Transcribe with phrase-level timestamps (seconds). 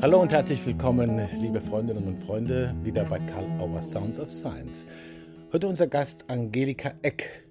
[0.00, 4.86] Hallo und herzlich willkommen, liebe Freundinnen und Freunde, wieder bei Karl Auer Sounds of Science.
[5.52, 7.48] Heute unser Gast Angelika Eck.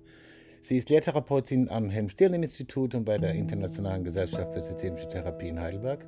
[0.61, 6.05] Sie ist Lehrtherapeutin am Helm-Stirn-Institut und bei der Internationalen Gesellschaft für Systemische Therapie in Heidelberg.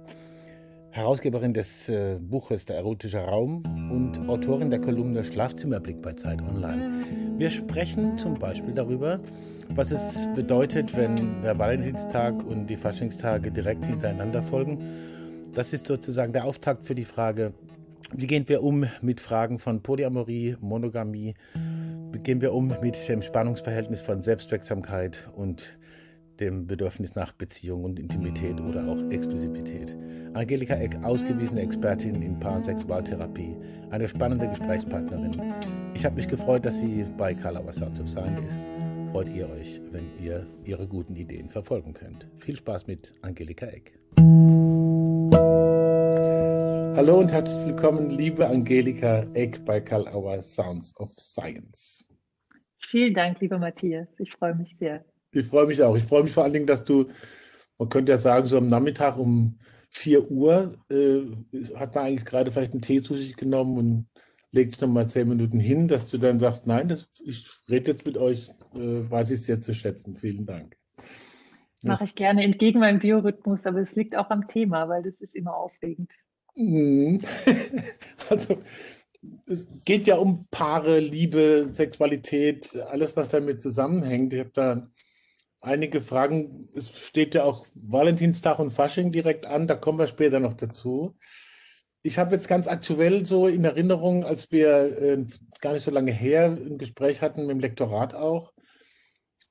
[0.91, 7.03] Herausgeberin des äh, Buches Der erotische Raum und Autorin der Kolumne Schlafzimmerblick bei Zeit Online.
[7.37, 9.19] Wir sprechen zum Beispiel darüber,
[9.75, 14.79] was es bedeutet, wenn der Valentinstag und die Faschingstage direkt hintereinander folgen
[15.59, 17.51] das ist sozusagen der Auftakt für die Frage,
[18.13, 21.33] wie gehen wir um mit Fragen von Polyamorie, Monogamie?
[22.13, 25.77] Wie gehen wir um mit dem Spannungsverhältnis von Selbstwirksamkeit und
[26.39, 29.97] dem Bedürfnis nach Beziehung und Intimität oder auch Exklusivität?
[30.33, 33.57] Angelika Eck, ausgewiesene Expertin in Pansexualtherapie,
[33.89, 35.41] eine spannende Gesprächspartnerin.
[35.93, 38.63] Ich habe mich gefreut, dass sie bei Kalauer Sounds of Sound ist.
[39.11, 42.29] Freut ihr euch, wenn ihr ihre guten Ideen verfolgen könnt.
[42.37, 43.99] Viel Spaß mit Angelika Eck.
[46.95, 52.05] Hallo und herzlich willkommen, liebe Angelika Eck bei Karl Auer Sounds of Science.
[52.79, 54.07] Vielen Dank, lieber Matthias.
[54.19, 55.05] Ich freue mich sehr.
[55.31, 55.95] Ich freue mich auch.
[55.95, 57.09] Ich freue mich vor allen Dingen, dass du,
[57.77, 59.59] man könnte ja sagen, so am Nachmittag um
[59.89, 61.21] 4 Uhr äh,
[61.75, 64.07] hat man eigentlich gerade vielleicht einen Tee zu sich genommen und
[64.51, 68.05] legt sich nochmal zehn Minuten hin, dass du dann sagst, nein, das, ich rede jetzt
[68.05, 70.15] mit euch, äh, weiß ich sehr zu schätzen.
[70.15, 70.75] Vielen Dank.
[71.81, 75.35] Mache ich gerne entgegen meinem Biorhythmus, aber es liegt auch am Thema, weil das ist
[75.35, 76.13] immer aufregend.
[76.55, 77.21] Mhm.
[78.29, 78.61] Also
[79.47, 84.33] es geht ja um Paare, Liebe, Sexualität, alles, was damit zusammenhängt.
[84.33, 84.89] Ich habe da
[85.61, 86.69] einige Fragen.
[86.75, 91.17] Es steht ja auch Valentinstag und Fasching direkt an, da kommen wir später noch dazu.
[92.01, 95.25] Ich habe jetzt ganz aktuell so in Erinnerung, als wir äh,
[95.59, 98.53] gar nicht so lange her ein Gespräch hatten mit dem Lektorat auch.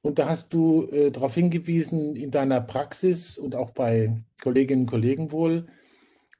[0.00, 4.90] Und da hast du äh, darauf hingewiesen, in deiner Praxis und auch bei Kolleginnen und
[4.90, 5.66] Kollegen wohl,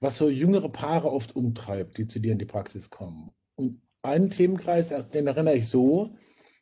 [0.01, 3.31] was so jüngere Paare oft umtreibt, die zu dir in die Praxis kommen.
[3.57, 6.15] Und einen Themenkreis, den erinnere ich so,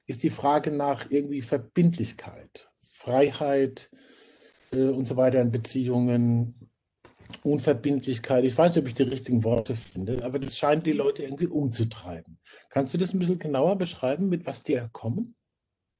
[0.06, 3.90] ist die Frage nach irgendwie Verbindlichkeit, Freiheit
[4.72, 6.70] äh, und so weiter in Beziehungen,
[7.42, 8.44] Unverbindlichkeit.
[8.44, 11.48] Ich weiß nicht, ob ich die richtigen Worte finde, aber das scheint die Leute irgendwie
[11.48, 12.38] umzutreiben.
[12.70, 15.34] Kannst du das ein bisschen genauer beschreiben, mit was die kommen?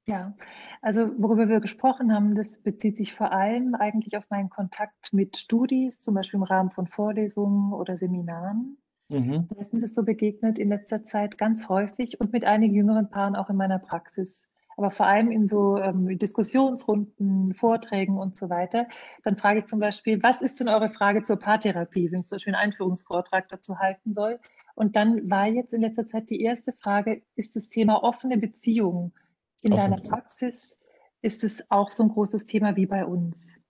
[0.08, 0.34] Ja,
[0.82, 5.36] also worüber wir gesprochen haben, das bezieht sich vor allem eigentlich auf meinen Kontakt mit
[5.36, 8.78] Studis, zum Beispiel im Rahmen von Vorlesungen oder Seminaren.
[9.08, 9.48] Mhm.
[9.48, 13.10] Da ist mir das so begegnet in letzter Zeit ganz häufig und mit einigen jüngeren
[13.10, 14.48] Paaren auch in meiner Praxis.
[14.76, 18.86] Aber vor allem in so ähm, Diskussionsrunden, Vorträgen und so weiter.
[19.24, 22.36] Dann frage ich zum Beispiel, was ist denn eure Frage zur Paartherapie, wenn ich zum
[22.36, 24.38] Beispiel einen Einführungsvortrag dazu halten soll?
[24.74, 29.12] Und dann war jetzt in letzter Zeit die erste Frage, ist das Thema offene Beziehungen
[29.62, 30.80] in deiner Praxis
[31.22, 33.60] ist es auch so ein großes Thema wie bei uns.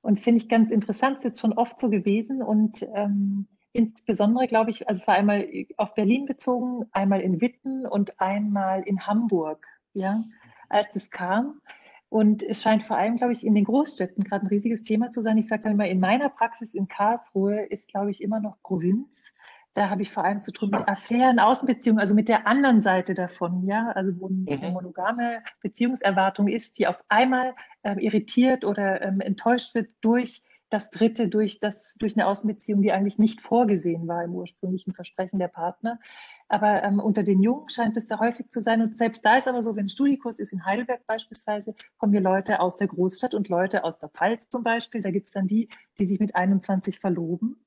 [0.00, 4.46] Und das finde ich ganz interessant, ist jetzt schon oft so gewesen und ähm, insbesondere,
[4.46, 9.06] glaube ich, also es war einmal auf Berlin bezogen, einmal in Witten und einmal in
[9.06, 10.24] Hamburg, ja,
[10.68, 11.60] als das kam.
[12.08, 15.22] Und es scheint vor allem, glaube ich, in den Großstädten gerade ein riesiges Thema zu
[15.22, 15.38] sein.
[15.38, 19.34] Ich sage dann immer, in meiner Praxis in Karlsruhe ist, glaube ich, immer noch Provinz.
[19.76, 23.12] Da habe ich vor allem zu tun mit Affären, Außenbeziehungen, also mit der anderen Seite
[23.12, 24.72] davon, ja, also wo eine mhm.
[24.72, 27.54] monogame Beziehungserwartung ist, die auf einmal
[27.84, 32.90] ähm, irritiert oder ähm, enttäuscht wird durch das Dritte, durch, das, durch eine Außenbeziehung, die
[32.90, 36.00] eigentlich nicht vorgesehen war im ursprünglichen Versprechen der Partner.
[36.48, 38.80] Aber ähm, unter den Jungen scheint es sehr häufig zu sein.
[38.80, 42.22] Und selbst da ist aber so, wenn ein Studikurs ist in Heidelberg beispielsweise, kommen hier
[42.22, 45.02] Leute aus der Großstadt und Leute aus der Pfalz zum Beispiel.
[45.02, 47.60] Da gibt es dann die, die sich mit 21 verloben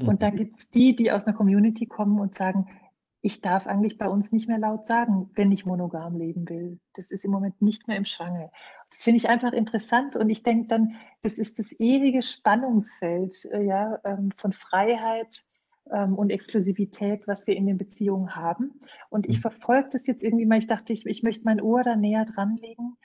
[0.00, 0.38] und dann mhm.
[0.38, 2.66] gibt es die, die aus einer Community kommen und sagen,
[3.20, 6.78] ich darf eigentlich bei uns nicht mehr laut sagen, wenn ich monogam leben will.
[6.94, 8.50] Das ist im Moment nicht mehr im Schwange.
[8.90, 13.64] Das finde ich einfach interessant und ich denke dann, das ist das ewige Spannungsfeld äh,
[13.64, 15.44] ja, ähm, von Freiheit
[15.90, 18.80] ähm, und Exklusivität, was wir in den Beziehungen haben.
[19.10, 19.42] Und ich mhm.
[19.42, 22.96] verfolge das jetzt irgendwie mal, ich dachte, ich, ich möchte mein Ohr da näher dranlegen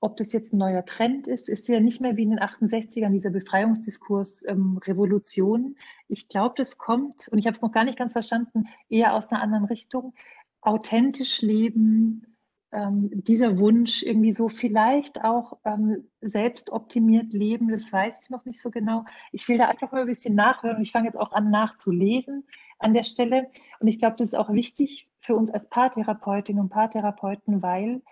[0.00, 3.10] ob das jetzt ein neuer Trend ist, ist ja nicht mehr wie in den 68ern
[3.10, 5.76] dieser Befreiungsdiskurs ähm, Revolution.
[6.08, 9.32] Ich glaube, das kommt, und ich habe es noch gar nicht ganz verstanden, eher aus
[9.32, 10.14] einer anderen Richtung.
[10.60, 12.36] Authentisch leben,
[12.72, 18.44] ähm, dieser Wunsch irgendwie so vielleicht auch ähm, selbst optimiert leben, das weiß ich noch
[18.44, 19.04] nicht so genau.
[19.32, 22.44] Ich will da einfach mal ein bisschen nachhören und ich fange jetzt auch an nachzulesen
[22.78, 23.50] an der Stelle.
[23.80, 28.02] Und ich glaube, das ist auch wichtig für uns als Paartherapeutinnen und Paartherapeuten, weil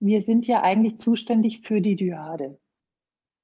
[0.00, 2.58] wir sind ja eigentlich zuständig für die Dyade.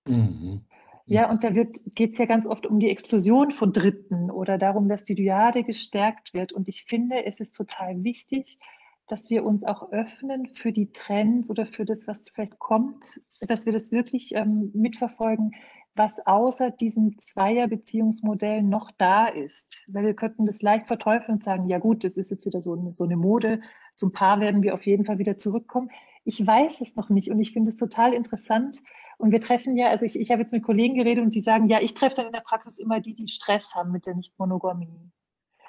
[0.06, 0.62] Mhm.
[1.08, 4.88] Ja, und da geht es ja ganz oft um die Exklusion von Dritten oder darum,
[4.88, 6.53] dass die Dyade gestärkt wird.
[6.53, 8.58] Und ich finde, es ist total wichtig,
[9.06, 13.67] dass wir uns auch öffnen für die Trends oder für das, was vielleicht kommt, dass
[13.67, 15.55] wir das wirklich ähm, mitverfolgen,
[15.94, 19.85] was außer diesem Zweierbeziehungsmodell noch da ist.
[19.87, 22.75] Weil wir könnten das leicht verteufeln und sagen, ja gut, das ist jetzt wieder so
[22.75, 23.61] eine, so eine Mode.
[23.94, 25.88] Zum Paar werden wir auf jeden Fall wieder zurückkommen.
[26.26, 28.82] Ich weiß es noch nicht und ich finde es total interessant.
[29.17, 31.69] Und wir treffen ja, also ich, ich habe jetzt mit Kollegen geredet und die sagen,
[31.69, 35.11] ja, ich treffe dann in der Praxis immer die, die Stress haben mit der Nichtmonogamie.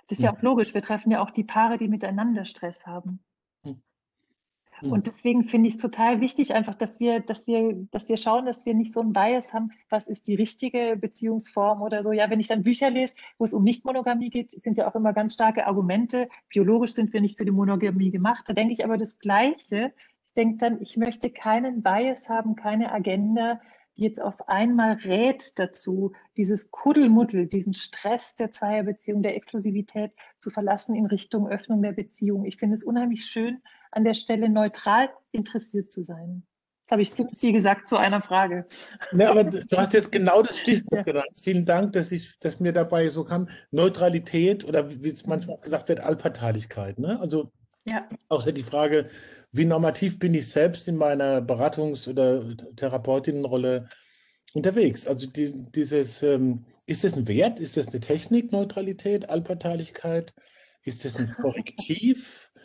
[0.07, 0.73] Das ist ja auch logisch.
[0.73, 3.19] Wir treffen ja auch die Paare, die miteinander Stress haben.
[4.81, 4.91] Mhm.
[4.91, 8.45] Und deswegen finde ich es total wichtig, einfach, dass wir, dass wir, dass wir schauen,
[8.45, 12.11] dass wir nicht so ein Bias haben, was ist die richtige Beziehungsform oder so.
[12.11, 15.13] Ja, wenn ich dann Bücher lese, wo es um Nichtmonogamie geht, sind ja auch immer
[15.13, 16.29] ganz starke Argumente.
[16.49, 18.47] Biologisch sind wir nicht für die Monogamie gemacht.
[18.47, 19.93] Da denke ich aber das Gleiche.
[20.37, 23.59] Denke dann, ich möchte keinen Bias haben, keine Agenda,
[23.97, 30.51] die jetzt auf einmal rät dazu, dieses Kuddelmuddel, diesen Stress der Zweierbeziehung, der Exklusivität zu
[30.51, 32.45] verlassen in Richtung Öffnung der Beziehung.
[32.45, 33.61] Ich finde es unheimlich schön,
[33.91, 36.43] an der Stelle neutral interessiert zu sein.
[36.85, 38.65] Das habe ich ziemlich viel gesagt zu einer Frage.
[39.11, 41.03] Ja, aber du hast jetzt genau das Stichwort ja.
[41.03, 41.27] genannt.
[41.41, 43.49] Vielen Dank, dass, ich, dass mir dabei so kam.
[43.71, 46.97] Neutralität oder wie es manchmal gesagt wird, Allparteilichkeit.
[46.97, 47.19] Ne?
[47.19, 47.51] Also
[47.87, 48.07] ja.
[48.29, 49.09] auch die Frage,
[49.51, 52.43] wie normativ bin ich selbst in meiner Beratungs- oder
[52.75, 53.87] Therapeutinnenrolle
[54.53, 55.07] unterwegs?
[55.07, 57.59] Also die, dieses, ähm, ist das ein Wert?
[57.59, 60.33] Ist das eine Technik, Neutralität, Allparteilichkeit?
[60.83, 62.51] Ist das ein Korrektiv?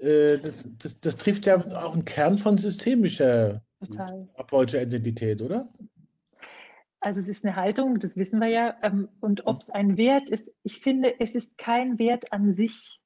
[0.00, 5.68] Äh, das, das, das, trifft ja auch einen Kern von systemischer therapeutischer Identität, oder?
[7.00, 8.76] Also es ist eine Haltung, das wissen wir ja.
[8.82, 12.99] Ähm, und ob es ein Wert ist, ich finde, es ist kein Wert an sich.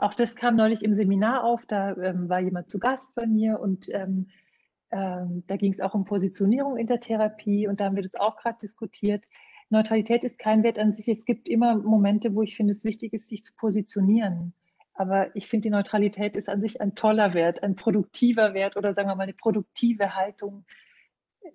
[0.00, 3.60] Auch das kam neulich im Seminar auf, da ähm, war jemand zu Gast bei mir
[3.60, 4.28] und ähm,
[4.90, 8.14] ähm, da ging es auch um Positionierung in der Therapie und da haben wir das
[8.14, 9.26] auch gerade diskutiert.
[9.68, 11.06] Neutralität ist kein Wert an sich.
[11.08, 14.54] Es gibt immer Momente, wo ich finde, es wichtig ist, sich zu positionieren.
[14.94, 18.94] Aber ich finde, die Neutralität ist an sich ein toller Wert, ein produktiver Wert oder
[18.94, 20.64] sagen wir mal eine produktive Haltung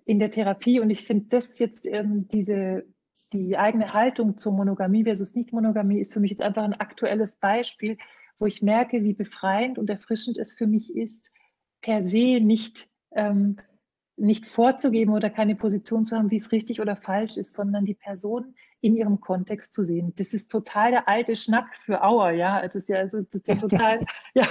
[0.04, 0.78] in der Therapie.
[0.78, 2.84] Und ich finde, das jetzt ähm, diese,
[3.32, 7.98] die eigene Haltung zur Monogamie versus Nicht-Monogamie ist für mich jetzt einfach ein aktuelles Beispiel,
[8.38, 11.32] wo ich merke, wie befreiend und erfrischend es für mich ist,
[11.80, 13.56] per se nicht, ähm,
[14.16, 17.94] nicht vorzugeben oder keine Position zu haben, wie es richtig oder falsch ist, sondern die
[17.94, 20.12] Person in ihrem Kontext zu sehen.
[20.16, 22.62] Das ist total der alte Schnack für Auer, ja.
[22.62, 24.04] Das ist ja, also, das ist ja total,
[24.34, 24.46] ja,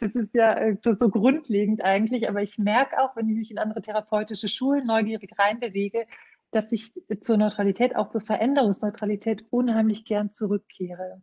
[0.00, 2.28] das ist ja äh, so grundlegend eigentlich.
[2.28, 6.06] Aber ich merke auch, wenn ich mich in andere therapeutische Schulen neugierig reinbewege,
[6.50, 11.22] dass ich zur Neutralität, auch zur Veränderungsneutralität unheimlich gern zurückkehre.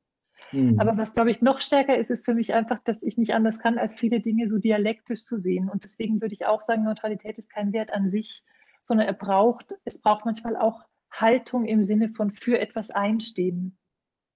[0.51, 0.79] Mhm.
[0.79, 3.59] Aber was, glaube ich, noch stärker ist, ist für mich einfach, dass ich nicht anders
[3.59, 5.69] kann, als viele Dinge so dialektisch zu sehen.
[5.69, 8.44] Und deswegen würde ich auch sagen, Neutralität ist kein Wert an sich,
[8.81, 13.77] sondern er braucht, es braucht manchmal auch Haltung im Sinne von für etwas einstehen.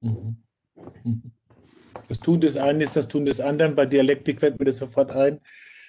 [0.02, 0.38] Mhm.
[1.04, 1.32] Mhm.
[2.08, 3.76] Das Tun des einen ist das Tun des anderen.
[3.76, 5.40] Bei Dialektik fällt mir das sofort ein.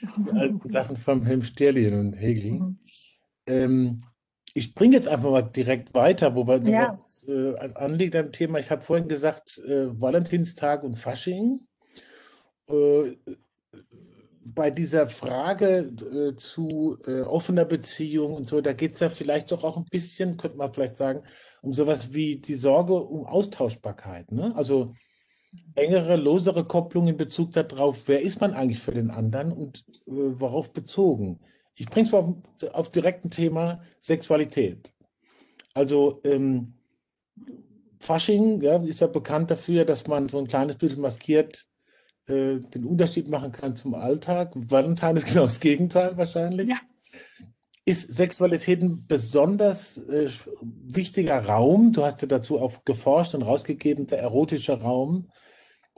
[0.00, 2.52] Die alten Sachen von Helm Sterlin und Hegel.
[2.52, 2.78] Mhm.
[3.46, 4.04] Ähm,
[4.54, 6.98] ich springe jetzt einfach mal direkt weiter, wobei ja.
[7.06, 8.58] was äh, anliegt am Thema.
[8.58, 11.60] Ich habe vorhin gesagt, äh, Valentinstag und Fasching.
[12.68, 13.16] Äh,
[14.44, 19.52] bei dieser Frage äh, zu äh, offener Beziehung und so, da geht es ja vielleicht
[19.52, 21.22] doch auch ein bisschen, könnte man vielleicht sagen,
[21.62, 24.32] um sowas wie die Sorge um Austauschbarkeit.
[24.32, 24.52] Ne?
[24.56, 24.94] Also
[25.74, 30.12] engere, losere Kopplung in Bezug darauf, wer ist man eigentlich für den anderen und äh,
[30.40, 31.40] worauf bezogen.
[31.74, 32.34] Ich bringe es auf,
[32.72, 34.92] auf direkt ein Thema Sexualität.
[35.74, 36.74] Also ähm,
[37.98, 41.66] Fasching ja, ist ja bekannt dafür, dass man so ein kleines bisschen maskiert
[42.26, 44.52] äh, den Unterschied machen kann zum Alltag.
[44.54, 46.68] Valentine ist genau das Gegenteil wahrscheinlich.
[46.68, 46.80] Ja.
[47.84, 50.28] Ist Sexualität ein besonders äh,
[50.60, 51.92] wichtiger Raum?
[51.92, 55.30] Du hast ja dazu auch geforscht und rausgegeben, der erotische Raum,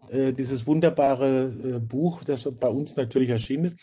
[0.08, 3.76] äh, dieses wunderbare äh, Buch, das bei uns natürlich erschienen ist.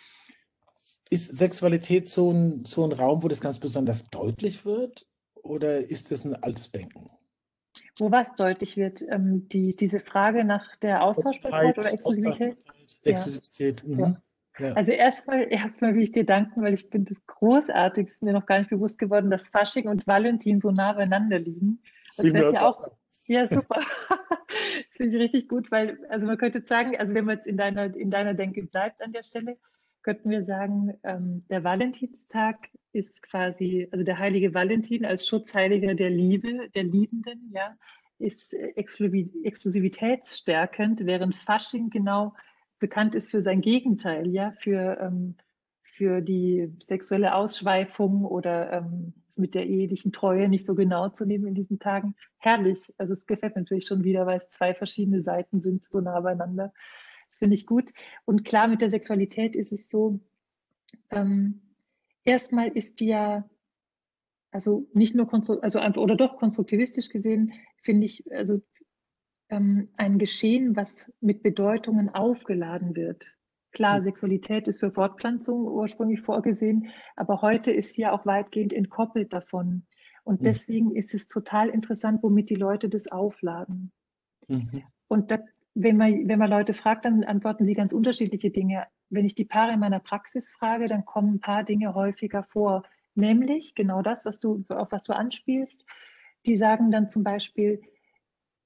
[1.12, 5.06] Ist Sexualität so ein, so ein Raum, wo das ganz besonders deutlich wird?
[5.36, 7.10] Oder ist das ein altes Denken?
[7.98, 12.64] Wo was deutlich wird, ähm, die, diese Frage nach der Austauschbarkeit oder Exklusivität?
[13.04, 13.84] Exklusivität.
[13.86, 14.08] Ja.
[14.08, 14.18] Mhm.
[14.58, 14.74] Ja.
[14.74, 18.32] Also erstmal, erstmal will ich dir danken, weil ich finde es großartig, es ist mir
[18.32, 21.82] noch gar nicht bewusst geworden, dass Fasching und Valentin so nah beieinander liegen.
[22.16, 22.88] Das wäre ja auch,
[23.26, 23.80] ja super.
[24.10, 24.20] das
[24.92, 27.94] finde ich richtig gut, weil, also man könnte sagen, also wenn man jetzt in deiner,
[27.96, 29.58] in deiner Denke bleibt an der Stelle,
[30.04, 36.10] könnten wir sagen, ähm, der Valentinstag ist quasi, also der heilige Valentin als Schutzheiliger der
[36.10, 37.78] Liebe, der Liebenden, ja,
[38.20, 42.34] ist äh, exklusivitätsstärkend, während Fasching genau
[42.80, 45.36] bekannt ist für sein Gegenteil, ja, für, ähm,
[45.84, 51.48] für die sexuelle Ausschweifung oder ähm, mit der ehelichen Treue nicht so genau zu nehmen
[51.48, 52.16] in diesen Tagen.
[52.38, 52.94] Herrlich.
[52.98, 56.74] Also es gefällt natürlich schon wieder, weil es zwei verschiedene Seiten sind, so nah beieinander.
[57.32, 57.92] Das finde ich gut.
[58.26, 60.20] Und klar, mit der Sexualität ist es so,
[61.10, 61.62] ähm,
[62.24, 63.50] erstmal ist die ja
[64.52, 65.32] also nicht nur
[65.64, 68.62] also einfach oder doch konstruktivistisch gesehen, finde ich, also
[69.50, 73.36] ähm, ein Geschehen, was mit Bedeutungen aufgeladen wird.
[73.72, 74.04] Klar, hm.
[74.04, 79.86] Sexualität ist für Fortpflanzung ursprünglich vorgesehen, aber heute ist sie ja auch weitgehend entkoppelt davon.
[80.24, 80.44] Und hm.
[80.44, 83.92] deswegen ist es total interessant, womit die Leute das aufladen.
[84.48, 84.84] Mhm.
[85.08, 85.40] Und da,
[85.74, 88.88] wenn, man, wenn man Leute fragt, dann antworten sie ganz unterschiedliche Dinge.
[89.10, 92.84] Wenn ich die Paare in meiner Praxis frage, dann kommen ein paar Dinge häufiger vor.
[93.16, 95.86] Nämlich genau das, was du, auf was du anspielst.
[96.46, 97.82] Die sagen dann zum Beispiel,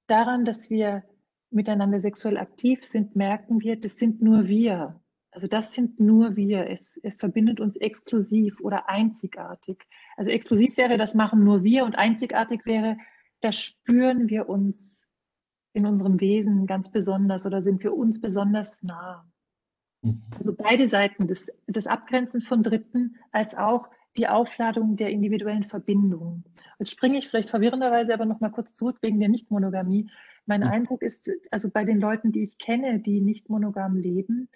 [0.07, 1.03] daran, dass wir
[1.49, 4.99] miteinander sexuell aktiv sind, merken wir, das sind nur wir.
[5.31, 6.69] Also das sind nur wir.
[6.69, 9.85] Es, es verbindet uns exklusiv oder einzigartig.
[10.15, 12.97] Also exklusiv wäre, das machen nur wir und einzigartig wäre,
[13.41, 15.04] da spüren wir uns
[15.75, 19.25] in unserem Wesen ganz besonders oder sind wir uns besonders nah.
[20.01, 20.23] Mhm.
[20.37, 26.45] Also beide Seiten, das, das Abgrenzen von Dritten als auch die Aufladung der individuellen Verbindung.
[26.79, 30.09] Jetzt springe ich vielleicht verwirrenderweise aber noch mal kurz zurück wegen der Nichtmonogamie.
[30.45, 30.69] Mein ja.
[30.69, 34.47] Eindruck ist, also bei den Leuten, die ich kenne, die nicht monogam leben,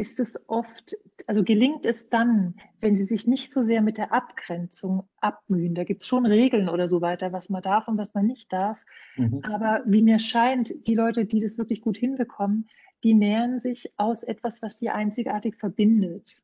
[0.00, 4.12] ist es oft, also gelingt es dann, wenn sie sich nicht so sehr mit der
[4.12, 5.74] Abgrenzung abmühen.
[5.74, 8.50] Da gibt es schon Regeln oder so weiter, was man darf und was man nicht
[8.50, 8.82] darf.
[9.16, 9.42] Mhm.
[9.44, 12.66] Aber wie mir scheint, die Leute, die das wirklich gut hinbekommen,
[13.04, 16.42] die nähern sich aus etwas, was sie einzigartig verbindet.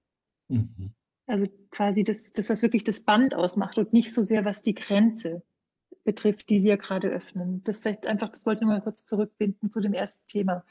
[0.49, 0.93] Mhm.
[1.27, 4.75] Also quasi das, das, was wirklich das Band ausmacht und nicht so sehr, was die
[4.75, 5.43] Grenze
[6.05, 7.65] betrifft, die Sie ja gerade öffnen.
[7.65, 10.63] Das vielleicht einfach, das wollte ich mal kurz zurückbinden zu dem ersten Thema.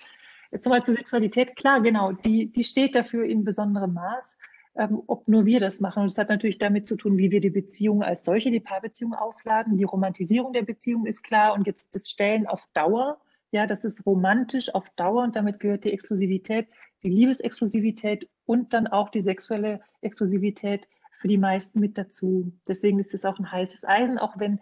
[0.52, 1.56] Jetzt nochmal zur Sexualität.
[1.56, 4.38] Klar, genau, die, die steht dafür in besonderem Maß,
[4.76, 6.02] ähm, ob nur wir das machen.
[6.02, 9.14] Und das hat natürlich damit zu tun, wie wir die Beziehung als solche, die Paarbeziehung
[9.14, 9.78] aufladen.
[9.78, 13.20] Die Romantisierung der Beziehung ist klar und jetzt das Stellen auf Dauer.
[13.52, 16.68] Ja, das ist romantisch auf Dauer und damit gehört die Exklusivität
[17.06, 22.52] die Liebesexklusivität und dann auch die sexuelle Exklusivität für die meisten mit dazu.
[22.68, 24.60] Deswegen ist es auch ein heißes Eisen, auch wenn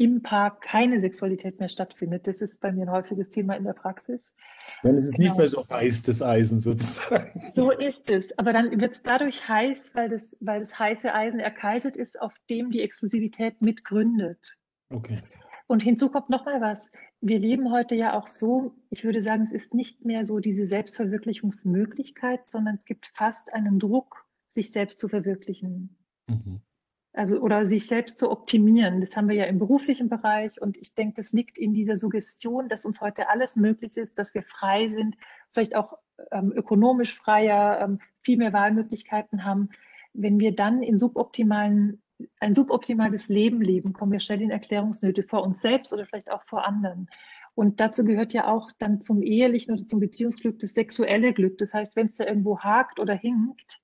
[0.00, 2.26] im Paar keine Sexualität mehr stattfindet.
[2.26, 4.34] Das ist bei mir ein häufiges Thema in der Praxis.
[4.82, 5.28] Dann ist es genau.
[5.28, 7.52] nicht mehr so heiß, das Eisen sozusagen.
[7.52, 8.36] So ist es.
[8.38, 12.32] Aber dann wird es dadurch heiß, weil das, weil das heiße Eisen erkaltet ist, auf
[12.48, 14.56] dem die Exklusivität mitgründet.
[14.88, 15.18] Okay.
[15.66, 16.92] Und hinzu kommt noch mal was.
[17.20, 20.66] Wir leben heute ja auch so, ich würde sagen, es ist nicht mehr so diese
[20.66, 25.98] Selbstverwirklichungsmöglichkeit, sondern es gibt fast einen Druck, sich selbst zu verwirklichen.
[26.26, 26.62] Mhm.
[27.12, 29.00] Also oder sich selbst zu optimieren.
[29.00, 32.68] Das haben wir ja im beruflichen Bereich und ich denke, das liegt in dieser Suggestion,
[32.68, 35.16] dass uns heute alles möglich ist, dass wir frei sind,
[35.50, 35.98] vielleicht auch
[36.30, 39.70] ähm, ökonomisch freier, ähm, viel mehr Wahlmöglichkeiten haben.
[40.12, 42.00] Wenn wir dann in suboptimalen
[42.38, 46.42] ein suboptimales Leben leben, kommen wir schnell in Erklärungsnöte vor uns selbst oder vielleicht auch
[46.44, 47.08] vor anderen.
[47.54, 51.58] Und dazu gehört ja auch dann zum ehelichen oder zum Beziehungsglück das sexuelle Glück.
[51.58, 53.80] Das heißt, wenn es da irgendwo hakt oder hinkt,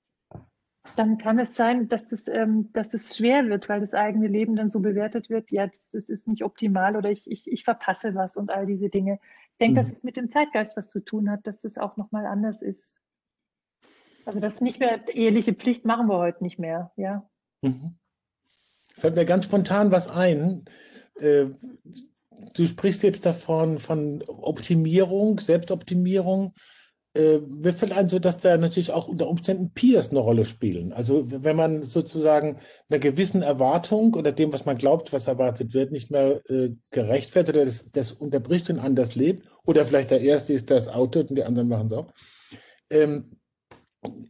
[0.95, 4.55] dann kann es sein, dass das, ähm, dass das schwer wird, weil das eigene Leben
[4.55, 8.15] dann so bewertet wird, ja, das, das ist nicht optimal oder ich, ich, ich verpasse
[8.15, 9.19] was und all diese Dinge.
[9.51, 9.75] Ich denke, mhm.
[9.75, 13.01] dass es mit dem Zeitgeist was zu tun hat, dass das auch nochmal anders ist.
[14.25, 17.27] Also das nicht mehr eheliche Pflicht machen wir heute nicht mehr, ja.
[17.61, 17.97] Mhm
[18.97, 20.65] fällt mir ganz spontan was ein.
[21.19, 21.45] Äh,
[22.53, 26.53] du sprichst jetzt davon von Optimierung, Selbstoptimierung.
[27.17, 30.93] Äh, mir fällt ein, so dass da natürlich auch unter Umständen Peers eine Rolle spielen.
[30.93, 32.57] Also wenn man sozusagen
[32.89, 37.33] einer gewissen Erwartung oder dem, was man glaubt, was erwartet wird, nicht mehr äh, gerecht
[37.33, 41.31] wird oder das, das unterbricht und anders lebt, oder vielleicht der Erste ist, es outet
[41.31, 42.13] und die anderen machen es auch,
[42.91, 43.31] ähm,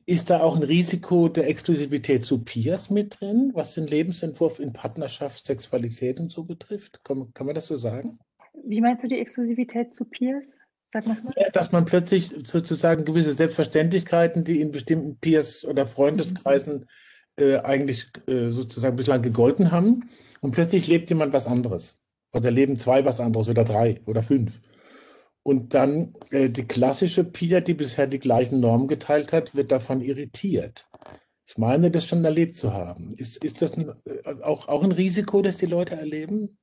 [0.05, 4.71] ist da auch ein Risiko der Exklusivität zu Peers mit drin, was den Lebensentwurf in
[4.71, 7.03] Partnerschaft, Sexualität und so betrifft?
[7.03, 8.17] Kann, kann man das so sagen?
[8.63, 10.66] Wie meinst du die Exklusivität zu Peers?
[10.93, 16.87] Ja, dass man plötzlich sozusagen gewisse Selbstverständlichkeiten, die in bestimmten Peers- oder Freundeskreisen
[17.37, 17.43] mhm.
[17.43, 20.09] äh, eigentlich äh, sozusagen bislang gegolten haben,
[20.41, 21.99] und plötzlich lebt jemand was anderes.
[22.33, 24.61] Oder leben zwei was anderes oder drei oder fünf.
[25.43, 30.01] Und dann äh, die klassische Pia, die bisher die gleichen Normen geteilt hat, wird davon
[30.01, 30.87] irritiert.
[31.45, 33.13] Ich meine, das schon erlebt zu haben.
[33.15, 36.57] Ist, ist das ein, äh, auch, auch ein Risiko, das die Leute erleben?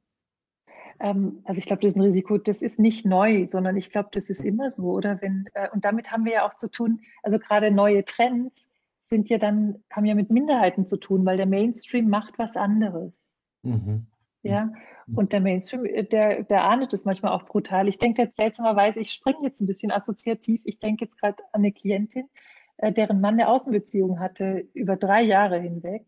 [1.05, 4.09] Ähm, also ich glaube, das ist ein Risiko, das ist nicht neu, sondern ich glaube,
[4.13, 5.21] das ist immer so, oder?
[5.21, 8.71] Wenn, äh, und damit haben wir ja auch zu tun, also gerade neue Trends
[9.09, 13.39] sind ja dann, haben ja mit Minderheiten zu tun, weil der Mainstream macht was anderes.
[13.63, 14.07] Mhm.
[14.43, 14.73] Ja,
[15.07, 15.19] mhm.
[15.19, 17.87] und der Mainstream, äh, der, der ahndet es manchmal auch brutal.
[17.87, 20.63] Ich denke jetzt seltsamerweise, ich springe jetzt ein bisschen assoziativ.
[20.65, 22.31] Ich denke jetzt gerade an eine Klientin,
[22.79, 26.07] äh, deren Mann eine Außenbeziehung hatte über drei Jahre hinweg.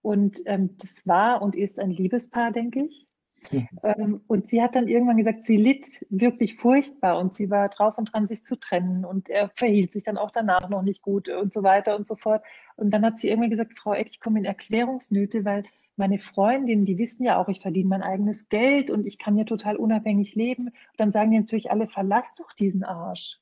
[0.00, 3.07] Und ähm, das war und ist ein Liebespaar, denke ich.
[3.50, 4.20] Mhm.
[4.26, 8.12] Und sie hat dann irgendwann gesagt, sie litt wirklich furchtbar und sie war drauf und
[8.12, 9.04] dran, sich zu trennen.
[9.04, 12.16] Und er verhielt sich dann auch danach noch nicht gut und so weiter und so
[12.16, 12.42] fort.
[12.76, 15.62] Und dann hat sie irgendwann gesagt, Frau Eck, ich komme in Erklärungsnöte, weil
[15.96, 19.44] meine Freundinnen, die wissen ja auch, ich verdiene mein eigenes Geld und ich kann ja
[19.44, 20.68] total unabhängig leben.
[20.68, 23.40] Und dann sagen die natürlich alle, verlass doch diesen Arsch.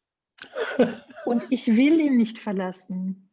[1.26, 3.25] und ich will ihn nicht verlassen.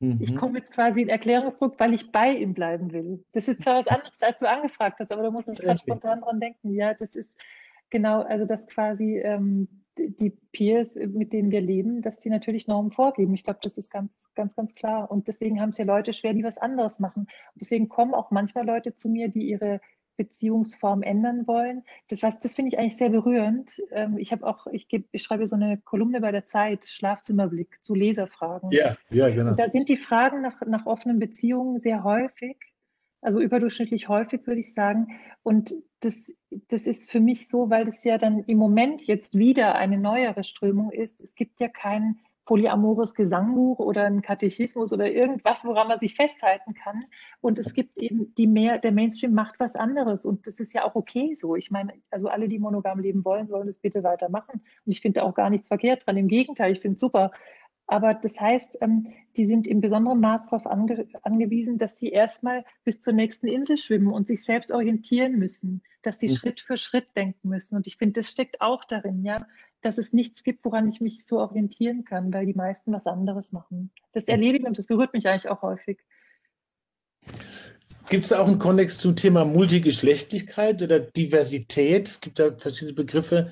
[0.00, 0.18] Mhm.
[0.20, 3.24] Ich komme jetzt quasi in Erklärungsdruck, weil ich bei ihm bleiben will.
[3.32, 6.40] Das ist zwar was anderes, als du angefragt hast, aber du musst gerade spontan dran
[6.40, 6.74] denken.
[6.74, 7.38] Ja, das ist
[7.90, 12.90] genau, also das quasi ähm, die Peers, mit denen wir leben, dass die natürlich Normen
[12.90, 13.34] vorgeben.
[13.34, 15.10] Ich glaube, das ist ganz, ganz, ganz klar.
[15.10, 17.22] Und deswegen haben es ja Leute schwer, die was anderes machen.
[17.22, 19.80] Und deswegen kommen auch manchmal Leute zu mir, die ihre
[20.16, 21.84] Beziehungsform ändern wollen.
[22.08, 23.82] Das, das finde ich eigentlich sehr berührend.
[23.90, 27.78] Ähm, ich habe auch, ich, geb, ich schreibe so eine Kolumne bei der Zeit, Schlafzimmerblick,
[27.82, 28.70] zu Leserfragen.
[28.70, 29.50] Ja, ja, genau.
[29.50, 32.56] Und da sind die Fragen nach, nach offenen Beziehungen sehr häufig,
[33.20, 35.18] also überdurchschnittlich häufig, würde ich sagen.
[35.42, 36.32] Und das,
[36.68, 40.44] das ist für mich so, weil das ja dann im Moment jetzt wieder eine neuere
[40.44, 41.22] Strömung ist.
[41.22, 46.74] Es gibt ja kein polyamores Gesangbuch oder ein Katechismus oder irgendwas, woran man sich festhalten
[46.74, 47.00] kann.
[47.40, 50.84] Und es gibt eben die mehr, der Mainstream macht was anderes und das ist ja
[50.84, 51.56] auch okay so.
[51.56, 54.60] Ich meine, also alle, die monogam leben wollen, sollen das bitte weitermachen.
[54.84, 56.16] Und ich finde auch gar nichts verkehrt dran.
[56.16, 57.30] Im Gegenteil, ich finde es super.
[57.86, 62.64] Aber das heißt, ähm, die sind in besonderem Maß darauf ange angewiesen, dass sie erstmal
[62.84, 66.34] bis zur nächsten Insel schwimmen und sich selbst orientieren müssen, dass sie mhm.
[66.34, 67.76] Schritt für Schritt denken müssen.
[67.76, 69.46] Und ich finde, das steckt auch darin, ja,
[69.84, 73.52] dass es nichts gibt, woran ich mich so orientieren kann, weil die meisten was anderes
[73.52, 73.90] machen.
[74.12, 75.98] Das erlebe ich und das berührt mich eigentlich auch häufig.
[78.08, 82.08] Gibt es auch einen Kontext zum Thema Multigeschlechtlichkeit oder Diversität?
[82.08, 83.50] Es gibt da verschiedene Begriffe,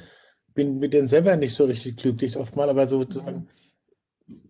[0.54, 3.48] bin mit denen selber nicht so richtig glücklich oftmals, aber sozusagen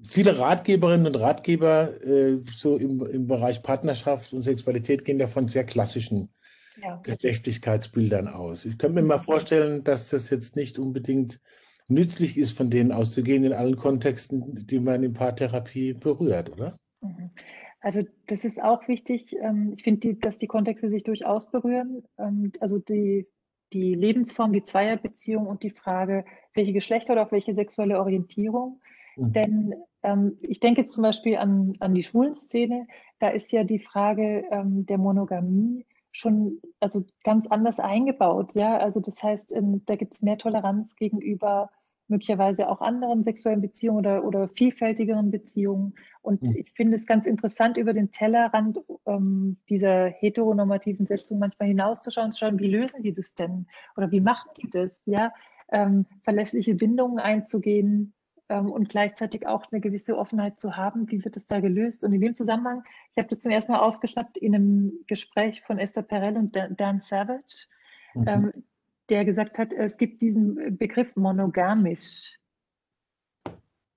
[0.03, 5.49] viele Ratgeberinnen und Ratgeber äh, so im, im Bereich Partnerschaft und Sexualität gehen ja von
[5.49, 6.31] sehr klassischen
[6.81, 7.01] ja.
[7.03, 8.65] Geschlechtlichkeitsbildern aus.
[8.65, 11.41] Ich könnte mir mal vorstellen, dass das jetzt nicht unbedingt
[11.93, 16.77] nützlich ist, von denen auszugehen in allen Kontexten, die man in Paartherapie berührt, oder?
[17.01, 17.31] Mhm.
[17.81, 19.37] Also das ist auch wichtig.
[19.41, 22.05] Ähm, ich finde, dass die Kontexte sich durchaus berühren.
[22.17, 23.27] Ähm, also die,
[23.73, 28.81] die Lebensform, die Zweierbeziehung und die Frage, welche Geschlechter oder auch welche sexuelle Orientierung.
[29.17, 29.33] Mhm.
[29.33, 32.87] Denn ähm, ich denke zum Beispiel an, an die Schwulenszene.
[33.19, 38.55] Da ist ja die Frage ähm, der Monogamie schon also ganz anders eingebaut.
[38.55, 41.71] Ja, also das heißt, in, da gibt es mehr Toleranz gegenüber
[42.13, 45.95] möglicherweise auch anderen sexuellen Beziehungen oder, oder vielfältigeren Beziehungen.
[46.21, 46.57] Und mhm.
[46.57, 52.39] ich finde es ganz interessant, über den Tellerrand ähm, dieser heteronormativen Setzung manchmal hinauszuschauen, zu
[52.39, 53.67] schauen, wie lösen die das denn?
[53.97, 54.91] Oder wie machen die das?
[55.05, 55.33] Ja,
[55.73, 58.15] ähm, verlässliche Bindungen einzugehen,
[58.53, 62.05] ähm, und gleichzeitig auch eine gewisse Offenheit zu haben, wie wird es da gelöst.
[62.05, 65.79] Und in dem Zusammenhang, ich habe das zum ersten Mal aufgeschnappt in einem Gespräch von
[65.79, 67.67] Esther Perel und Dan Savage,
[68.15, 68.53] mhm.
[69.13, 72.39] Der gesagt hat, es gibt diesen Begriff monogamisch.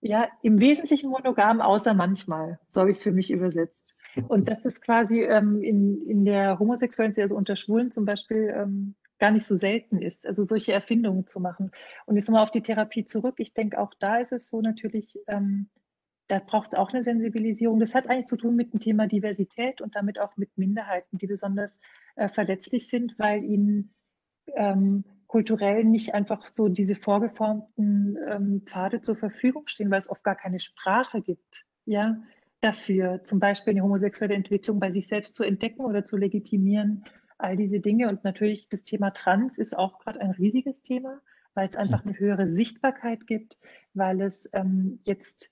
[0.01, 3.95] Ja, im Wesentlichen monogam, außer manchmal, so habe ich es für mich übersetzt.
[4.27, 8.95] Und dass das quasi ähm, in, in der homosexuellen, also unter Schwulen zum Beispiel, ähm,
[9.17, 11.71] gar nicht so selten ist, also solche Erfindungen zu machen.
[12.05, 13.35] Und jetzt nochmal auf die Therapie zurück.
[13.37, 15.69] Ich denke, auch da ist es so natürlich, ähm,
[16.27, 17.79] da braucht es auch eine Sensibilisierung.
[17.79, 21.27] Das hat eigentlich zu tun mit dem Thema Diversität und damit auch mit Minderheiten, die
[21.27, 21.79] besonders
[22.17, 23.94] äh, verletzlich sind, weil ihnen
[24.55, 30.23] ähm, kulturell nicht einfach so diese vorgeformten ähm, Pfade zur Verfügung stehen, weil es oft
[30.23, 31.65] gar keine Sprache gibt.
[31.85, 32.17] Ja,
[32.61, 37.03] dafür zum Beispiel eine homosexuelle Entwicklung bei sich selbst zu entdecken oder zu legitimieren
[37.37, 38.07] all diese Dinge.
[38.09, 41.21] Und natürlich das Thema Trans ist auch gerade ein riesiges Thema,
[41.53, 43.57] weil es einfach eine höhere Sichtbarkeit gibt,
[43.93, 45.51] weil es ähm, jetzt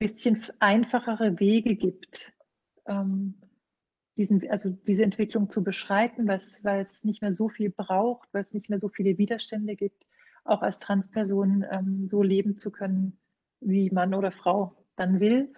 [0.00, 2.34] ein bisschen einfachere Wege gibt,
[2.86, 3.34] ähm,
[4.16, 8.54] diesen, also diese Entwicklung zu beschreiten, weil es nicht mehr so viel braucht, weil es
[8.54, 10.06] nicht mehr so viele Widerstände gibt,
[10.44, 13.18] auch als Transperson ähm, so leben zu können,
[13.60, 15.52] wie Mann oder Frau dann will.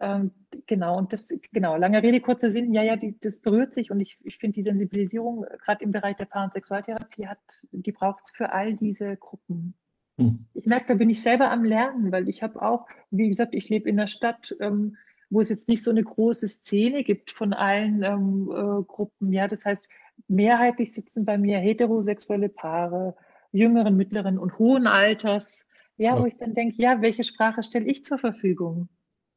[0.00, 0.30] Ähm,
[0.66, 4.00] genau, und das, genau, lange Rede, kurzer Sinn, ja, ja, die, das berührt sich und
[4.00, 7.38] ich, ich finde die Sensibilisierung, gerade im Bereich der Paar- und Sexualtherapie, hat,
[7.72, 9.74] die braucht es für all diese Gruppen.
[10.18, 10.46] Hm.
[10.54, 13.68] Ich merke, da bin ich selber am Lernen, weil ich habe auch, wie gesagt, ich
[13.68, 14.96] lebe in einer Stadt, ähm,
[15.30, 19.32] wo es jetzt nicht so eine große Szene gibt von allen ähm, äh, Gruppen.
[19.32, 19.88] Ja, das heißt,
[20.28, 23.16] mehrheitlich sitzen bei mir heterosexuelle Paare,
[23.52, 25.66] jüngeren, mittleren und hohen Alters.
[25.98, 28.88] Ja, wo ich dann denke, ja, welche Sprache stelle ich zur Verfügung?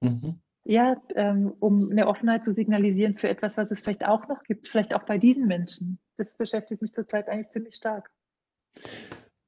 [0.02, 0.42] Mhm.
[0.66, 4.68] Ja, ähm, um eine Offenheit zu signalisieren für etwas, was es vielleicht auch noch gibt,
[4.68, 6.00] vielleicht auch bei diesen Menschen.
[6.18, 8.12] Das beschäftigt mich zurzeit eigentlich ziemlich stark.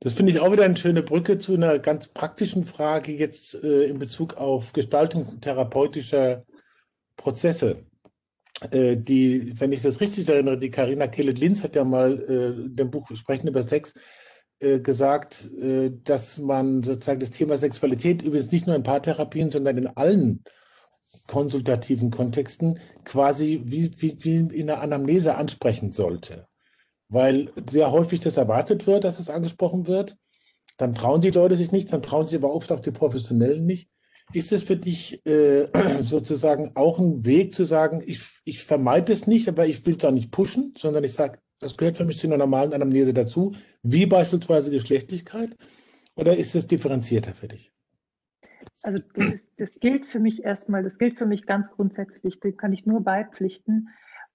[0.03, 3.83] Das finde ich auch wieder eine schöne Brücke zu einer ganz praktischen Frage jetzt äh,
[3.83, 6.43] in Bezug auf Gestaltung therapeutischer
[7.17, 7.85] Prozesse.
[8.71, 12.75] Äh, die, wenn ich das richtig erinnere, die Karina Kellet-Linz hat ja mal äh, in
[12.75, 13.93] dem Buch Sprechen über Sex
[14.59, 19.77] äh, gesagt, äh, dass man sozusagen das Thema Sexualität übrigens nicht nur in Paartherapien, sondern
[19.77, 20.43] in allen
[21.27, 26.47] konsultativen Kontexten quasi wie, wie, wie in der Anamnese ansprechen sollte.
[27.12, 30.17] Weil sehr häufig das erwartet wird, dass es angesprochen wird.
[30.78, 33.89] Dann trauen die Leute sich nicht, dann trauen sich aber oft auch die Professionellen nicht.
[34.34, 35.67] Ist es für dich äh,
[36.04, 40.06] sozusagen auch ein Weg zu sagen, ich, ich vermeide es nicht, aber ich will es
[40.06, 43.54] auch nicht pushen, sondern ich sage, das gehört für mich zu einer normalen Anamnese dazu,
[43.84, 45.56] wie beispielsweise Geschlechtlichkeit?
[46.15, 47.74] Oder ist es differenzierter für dich?
[48.84, 52.56] Also das, ist, das gilt für mich erstmal, das gilt für mich ganz grundsätzlich, dem
[52.56, 53.89] kann ich nur beipflichten.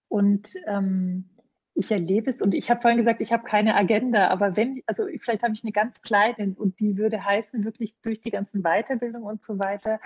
[0.08, 1.30] Und ähm,
[1.76, 5.06] ich erlebe es und ich habe vorhin gesagt, ich habe keine Agenda, aber wenn, also
[5.20, 9.28] vielleicht habe ich eine ganz kleine und die würde heißen, wirklich durch die ganzen Weiterbildungen
[9.28, 10.00] und so weiter,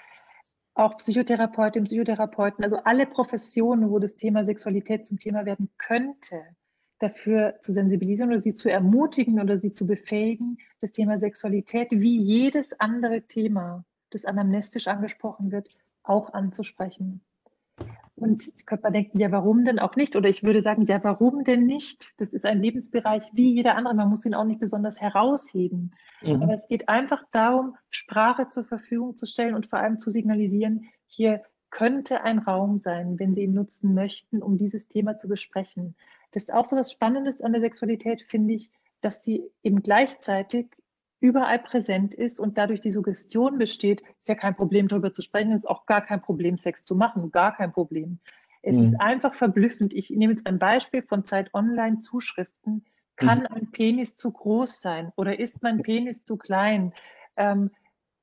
[0.75, 6.43] auch Psychotherapeutin, Psychotherapeuten, also alle Professionen, wo das Thema Sexualität zum Thema werden könnte,
[6.99, 12.21] dafür zu sensibilisieren oder sie zu ermutigen oder sie zu befähigen, das Thema Sexualität wie
[12.21, 15.69] jedes andere Thema, das anamnestisch angesprochen wird,
[16.03, 17.21] auch anzusprechen.
[18.21, 20.15] Und könnte man denken, ja, warum denn auch nicht?
[20.17, 22.21] Oder ich würde sagen, ja, warum denn nicht?
[22.21, 23.95] Das ist ein Lebensbereich wie jeder andere.
[23.95, 25.93] Man muss ihn auch nicht besonders herausheben.
[26.23, 26.43] Mhm.
[26.43, 30.89] Aber es geht einfach darum, Sprache zur Verfügung zu stellen und vor allem zu signalisieren,
[31.07, 35.95] hier könnte ein Raum sein, wenn Sie ihn nutzen möchten, um dieses Thema zu besprechen.
[36.33, 40.67] Das ist auch so was Spannendes an der Sexualität, finde ich, dass sie eben gleichzeitig
[41.21, 45.53] überall präsent ist und dadurch die Suggestion besteht, ist ja kein Problem, darüber zu sprechen,
[45.53, 48.19] ist auch gar kein Problem, Sex zu machen, gar kein Problem.
[48.63, 48.85] Es mhm.
[48.85, 49.95] ist einfach verblüffend.
[49.95, 52.85] Ich nehme jetzt ein Beispiel von Zeit Online Zuschriften.
[53.17, 53.47] Kann mhm.
[53.47, 56.93] ein Penis zu groß sein oder ist mein Penis zu klein?
[57.37, 57.71] Ähm,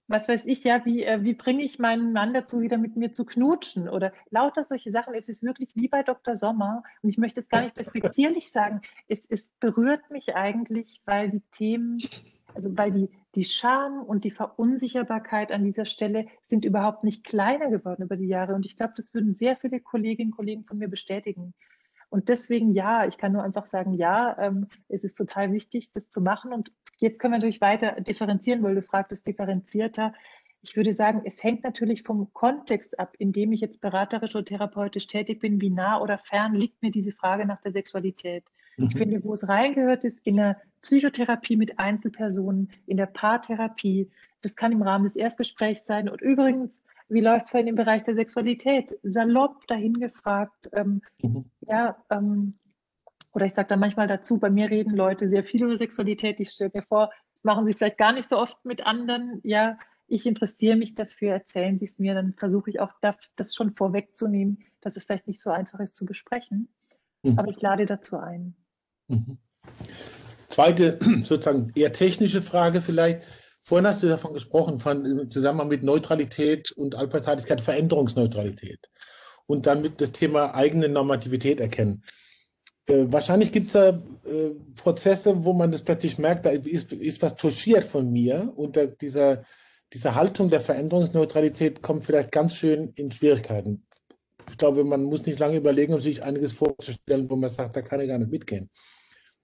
[0.08, 3.12] was weiß ich ja, wie, äh, wie bringe ich meinen Mann dazu, wieder mit mir
[3.12, 5.14] zu knutschen oder lauter solche Sachen.
[5.14, 6.36] Es ist wirklich wie bei Dr.
[6.36, 8.82] Sommer und ich möchte es gar nicht respektierlich sagen.
[9.08, 12.00] Es, es berührt mich eigentlich, weil die Themen,
[12.54, 17.70] also weil die, die Scham und die Verunsicherbarkeit an dieser Stelle sind überhaupt nicht kleiner
[17.70, 20.78] geworden über die Jahre und ich glaube, das würden sehr viele Kolleginnen und Kollegen von
[20.78, 21.54] mir bestätigen.
[22.10, 26.10] Und deswegen ja, ich kann nur einfach sagen, ja, ähm, es ist total wichtig, das
[26.10, 26.54] zu machen.
[26.54, 30.14] Und jetzt können wir natürlich weiter differenzieren, weil du fragtest differenzierter.
[30.62, 34.46] Ich würde sagen, es hängt natürlich vom Kontext ab, in dem ich jetzt beraterisch oder
[34.46, 38.46] therapeutisch tätig bin, wie nah oder fern liegt mir diese Frage nach der Sexualität.
[38.78, 38.88] Mhm.
[38.90, 44.10] Ich finde, wo es reingehört, ist in der Psychotherapie mit Einzelpersonen, in der Paartherapie.
[44.42, 46.08] Das kann im Rahmen des Erstgesprächs sein.
[46.08, 48.98] Und übrigens, wie läuft es vorhin im Bereich der Sexualität?
[49.04, 50.70] Salopp dahin gefragt.
[50.74, 51.46] Ähm, mhm.
[51.62, 52.56] Ja, ähm,
[53.34, 56.40] oder ich sage da manchmal dazu, bei mir reden Leute sehr viel über Sexualität.
[56.40, 59.42] Ich stelle mir vor, das machen sie vielleicht gar nicht so oft mit anderen.
[59.44, 63.54] Ja, ich interessiere mich dafür, erzählen Sie es mir, dann versuche ich auch das, das,
[63.54, 66.70] schon vorwegzunehmen, dass es vielleicht nicht so einfach ist zu besprechen.
[67.24, 67.38] Mhm.
[67.38, 68.56] Aber ich lade dazu ein.
[69.08, 69.38] Mhm.
[70.50, 73.22] Zweite, sozusagen eher technische Frage vielleicht.
[73.64, 78.90] Vorhin hast du davon gesprochen, von im Zusammenhang mit Neutralität und Allparteilichkeit, Veränderungsneutralität
[79.46, 82.04] und dann mit das Thema eigene Normativität erkennen.
[82.86, 87.22] Äh, wahrscheinlich gibt es da äh, Prozesse, wo man das plötzlich merkt, da ist, ist
[87.22, 89.44] was touchiert von mir und da, dieser,
[89.94, 93.86] diese Haltung der Veränderungsneutralität kommt vielleicht ganz schön in Schwierigkeiten.
[94.50, 97.82] Ich glaube, man muss nicht lange überlegen, um sich einiges vorzustellen, wo man sagt, da
[97.82, 98.70] kann ich gar nicht mitgehen.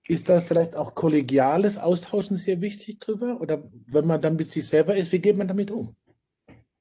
[0.08, 3.40] Ist da vielleicht auch kollegiales Austauschen sehr wichtig drüber?
[3.40, 5.96] Oder wenn man dann mit sich selber ist, wie geht man damit um?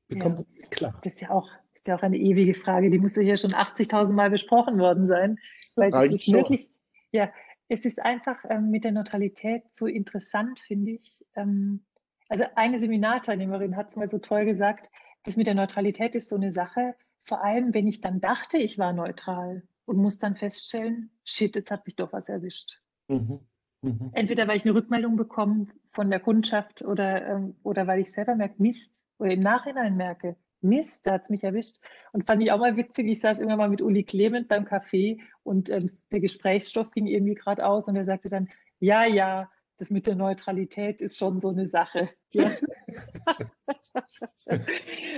[0.08, 0.20] Wie ja.
[0.20, 1.00] kommt man klar?
[1.04, 3.54] Das ist ja auch, ist ja auch eine ewige Frage, die muss ja hier schon
[3.54, 5.38] 80.000 Mal besprochen worden sein.
[5.76, 6.68] Weil das ist wirklich,
[7.12, 7.32] ja,
[7.68, 11.24] es ist einfach ähm, mit der Neutralität so interessant, finde ich.
[11.36, 11.84] Ähm,
[12.28, 14.90] also eine Seminarteilnehmerin hat es mal so toll gesagt,
[15.22, 18.78] das mit der Neutralität ist so eine Sache, vor allem wenn ich dann dachte, ich
[18.78, 22.80] war neutral und muss dann feststellen, shit, jetzt hat mich doch was erwischt.
[23.08, 23.40] Mhm.
[23.82, 24.10] Mhm.
[24.12, 28.36] Entweder weil ich eine Rückmeldung bekomme von der Kundschaft oder, ähm, oder weil ich selber
[28.36, 31.78] merke, Mist, oder im Nachhinein merke, Mist, da hat es mich erwischt.
[32.12, 35.20] Und fand ich auch mal witzig, ich saß irgendwann mal mit Uli Clement beim Café
[35.42, 39.90] und ähm, der Gesprächsstoff ging irgendwie gerade aus und er sagte dann, ja, ja, das
[39.90, 42.10] mit der Neutralität ist schon so eine Sache.
[42.32, 42.50] Ja.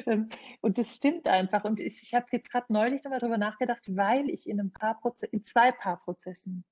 [0.07, 0.29] Ähm,
[0.61, 1.65] und das stimmt einfach.
[1.65, 5.01] Und ich, ich habe jetzt gerade neulich nochmal darüber nachgedacht, weil ich in, ein paar
[5.01, 6.65] Proze in zwei Paarprozessen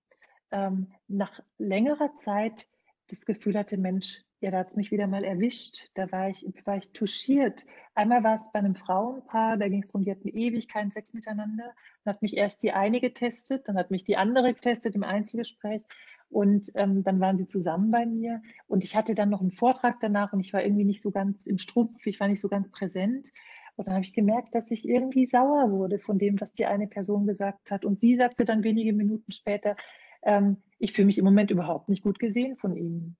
[0.52, 2.66] ähm, nach längerer Zeit
[3.08, 5.88] das Gefühl hatte, Mensch, ja, da hat es mich wieder mal erwischt.
[5.94, 7.64] Da war ich, war ich touchiert.
[7.94, 11.14] Einmal war es bei einem Frauenpaar, da ging es darum, die hatten ewig keinen Sex
[11.14, 11.72] miteinander.
[12.04, 15.82] Dann hat mich erst die eine getestet, dann hat mich die andere getestet im Einzelgespräch.
[16.28, 18.42] Und ähm, dann waren sie zusammen bei mir.
[18.66, 21.46] Und ich hatte dann noch einen Vortrag danach und ich war irgendwie nicht so ganz
[21.46, 23.30] im Strumpf, ich war nicht so ganz präsent.
[23.76, 26.88] Und dann habe ich gemerkt, dass ich irgendwie sauer wurde von dem, was die eine
[26.88, 27.84] Person gesagt hat.
[27.84, 29.76] Und sie sagte dann wenige Minuten später,
[30.22, 33.16] ähm, ich fühle mich im Moment überhaupt nicht gut gesehen von Ihnen.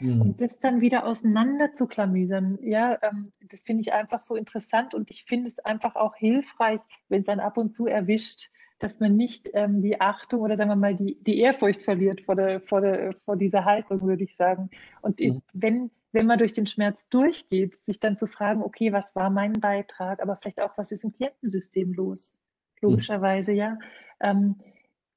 [0.00, 0.20] Mhm.
[0.20, 4.94] Und das dann wieder auseinander zu klamüsern, ja, ähm, das finde ich einfach so interessant
[4.94, 9.00] und ich finde es einfach auch hilfreich, wenn es dann ab und zu erwischt, dass
[9.00, 12.60] man nicht ähm, die Achtung oder sagen wir mal die, die Ehrfurcht verliert vor, der,
[12.60, 14.68] vor, der, vor dieser Haltung, würde ich sagen.
[15.00, 15.40] Und mhm.
[15.54, 19.54] wenn, wenn man durch den Schmerz durchgeht, sich dann zu fragen, okay, was war mein
[19.54, 22.36] Beitrag, aber vielleicht auch, was ist im Klientensystem los?
[22.82, 22.90] Mhm.
[22.90, 23.58] Logischerweise, mhm.
[23.58, 23.78] ja.
[24.20, 24.56] Ähm,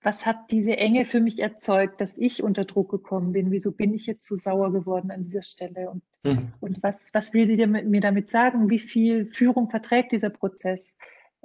[0.02, 3.52] was hat diese Enge für mich erzeugt, dass ich unter Druck gekommen bin?
[3.52, 5.90] Wieso bin ich jetzt so sauer geworden an dieser Stelle?
[5.90, 6.54] Und, mhm.
[6.62, 8.70] und was, was will sie dir mit, mir damit sagen?
[8.70, 10.96] Wie viel Führung verträgt dieser Prozess?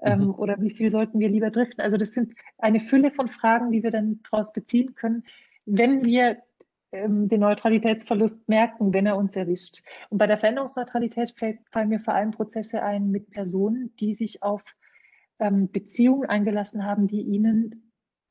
[0.02, 0.34] Ähm, mhm.
[0.34, 1.82] Oder wie viel sollten wir lieber driften?
[1.82, 5.24] Also das sind eine Fülle von Fragen, die wir dann daraus beziehen können,
[5.66, 6.38] wenn wir
[6.92, 9.82] ähm, den Neutralitätsverlust merken, wenn er uns erwischt.
[10.10, 14.62] Und bei der Veränderungsneutralität fallen mir vor allem Prozesse ein mit Personen, die sich auf
[15.40, 17.84] ähm, Beziehungen eingelassen haben, die ihnen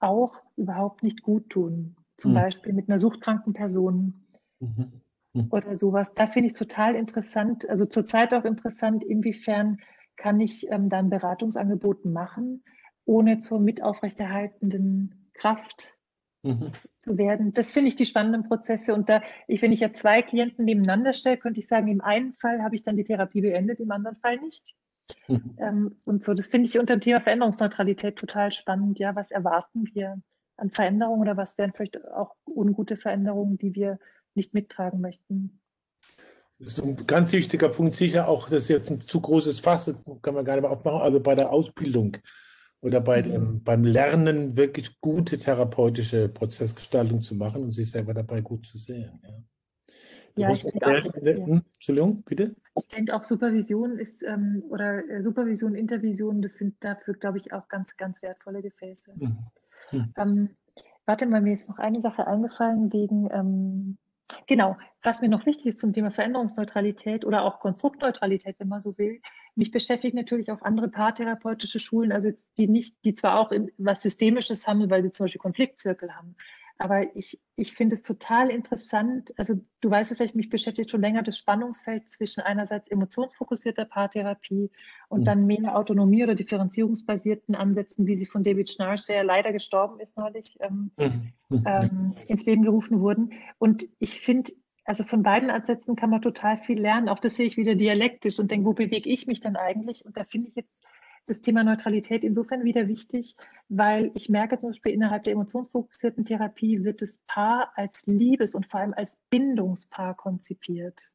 [0.04, 1.96] auch überhaupt nicht gut tun.
[2.18, 2.36] Zum mhm.
[2.36, 4.26] Beispiel mit einer suchtkranken Person
[4.60, 5.02] mhm.
[5.34, 5.48] Mhm.
[5.50, 6.14] oder sowas.
[6.14, 9.80] Da finde ich es total interessant, also zurzeit auch interessant, inwiefern
[10.16, 12.64] kann ich ähm, dann Beratungsangebote machen,
[13.06, 15.96] ohne zur mitaufrechterhaltenden Kraft
[16.44, 16.72] mhm.
[17.00, 17.54] zu werden.
[17.54, 18.94] Das finde ich die spannenden Prozesse.
[18.94, 22.34] Und da, ich, wenn ich ja zwei Klienten nebeneinander stelle, könnte ich sagen, im einen
[22.34, 24.76] Fall habe ich dann die Therapie beendet, im anderen Fall nicht.
[25.28, 25.56] Mhm.
[25.60, 29.00] Ähm, und so, das finde ich unter dem Thema Veränderungsneutralität total spannend.
[29.00, 30.22] Ja, was erwarten wir
[30.58, 34.00] an Veränderungen oder was wären vielleicht auch ungute Veränderungen, die wir
[34.36, 35.60] nicht mittragen möchten?
[36.60, 39.94] Das ist ein ganz wichtiger Punkt, sicher auch, das ist jetzt ein zu großes Fass,
[40.22, 42.18] kann man gar nicht mehr aufmachen, also bei der Ausbildung
[42.82, 43.32] oder bei mhm.
[43.32, 48.78] dem, beim Lernen wirklich gute therapeutische Prozessgestaltung zu machen und sich selber dabei gut zu
[48.78, 49.20] sehen.
[49.24, 49.30] Ja.
[50.36, 51.62] Ja, ich denke auch, ja.
[51.74, 52.56] Entschuldigung, bitte?
[52.76, 57.54] Ich denke auch Supervision ist ähm, oder äh, Supervision, Intervision, das sind dafür, glaube ich,
[57.54, 59.12] auch ganz, ganz wertvolle Gefäße.
[59.16, 59.38] Mhm.
[59.92, 60.14] Mhm.
[60.18, 60.50] Ähm,
[61.06, 63.98] warte mal, mir ist noch eine Sache eingefallen wegen, ähm,
[64.48, 68.98] genau, was mir noch wichtig ist zum Thema Veränderungsneutralität oder auch Konstruktneutralität, wenn man so
[68.98, 69.22] will.
[69.56, 73.72] Mich beschäftigt natürlich auch andere paartherapeutische Schulen, also jetzt die nicht, die zwar auch in,
[73.78, 76.32] was Systemisches haben, weil sie zum Beispiel Konfliktzirkel haben,
[76.84, 79.34] aber ich, ich finde es total interessant.
[79.38, 84.70] Also du weißt es vielleicht, mich beschäftigt schon länger das Spannungsfeld zwischen einerseits emotionsfokussierter Paartherapie
[85.08, 85.24] und mhm.
[85.24, 90.18] dann mehr Autonomie- oder differenzierungsbasierten Ansätzen, wie sie von David Schnarch, der leider gestorben ist
[90.18, 91.32] neulich, ähm, mhm.
[91.48, 91.64] mhm.
[91.66, 93.32] ähm, ins Leben gerufen wurden.
[93.60, 94.52] Und ich finde,
[94.84, 97.08] also von beiden Ansätzen kann man total viel lernen.
[97.08, 100.06] Auch das sehe ich wieder dialektisch und denke, wo bewege ich mich dann eigentlich?
[100.06, 100.84] Und da finde ich jetzt
[101.26, 103.36] das Thema Neutralität insofern wieder wichtig,
[103.70, 108.68] weil ich merke zum Beispiel innerhalb der emotionsfokussierten Therapie wird das Paar als Liebes- und
[108.68, 111.12] vor allem als Bindungspaar konzipiert.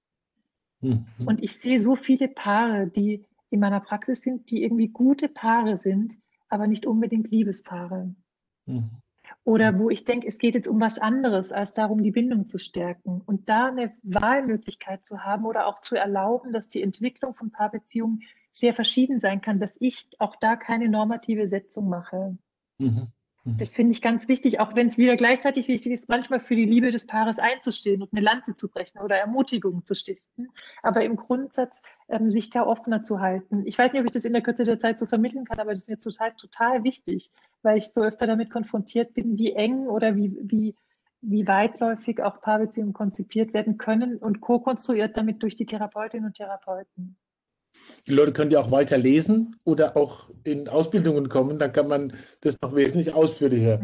[0.80, 1.06] Mhm.
[1.26, 5.76] Und ich sehe so viele Paare, die in meiner Praxis sind, die irgendwie gute Paare
[5.76, 6.16] sind,
[6.48, 8.14] aber nicht unbedingt Liebespaare.
[8.66, 8.90] Mhm.
[9.44, 12.58] Oder wo ich denke, es geht jetzt um was anderes, als darum, die Bindung zu
[12.58, 13.22] stärken.
[13.24, 18.22] Und da eine Wahlmöglichkeit zu haben oder auch zu erlauben, dass die Entwicklung von Paarbeziehungen
[18.52, 22.36] sehr verschieden sein kann, dass ich auch da keine normative Setzung mache.
[22.78, 23.08] Mhm.
[23.48, 23.56] Mhm.
[23.58, 26.64] Das finde ich ganz wichtig, auch wenn es wieder gleichzeitig wichtig ist, manchmal für die
[26.64, 30.50] Liebe des Paares einzustehen und eine Lanze zu brechen oder Ermutigung zu stiften.
[30.82, 33.66] Aber im Grundsatz ähm, sich da offener zu halten.
[33.66, 35.70] Ich weiß nicht, ob ich das in der Kürze der Zeit so vermitteln kann, aber
[35.70, 37.30] das ist mir total, total wichtig,
[37.62, 40.74] weil ich so öfter damit konfrontiert bin, wie eng oder wie, wie,
[41.20, 47.16] wie weitläufig auch Paarbeziehungen konzipiert werden können und co-konstruiert damit durch die Therapeutinnen und Therapeuten.
[48.06, 51.58] Die Leute können ja auch weiter lesen oder auch in Ausbildungen kommen.
[51.58, 53.80] Dann kann man das noch wesentlich ausführlicher